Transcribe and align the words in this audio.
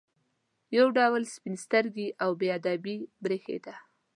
یو 0.77 0.87
ډول 0.97 1.23
سپین 1.33 1.55
سترګي 1.65 2.07
او 2.23 2.29
بې 2.39 2.47
ادبي 2.57 2.95
برېښېده. 3.23 3.73